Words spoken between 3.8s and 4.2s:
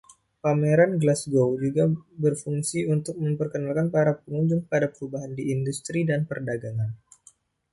para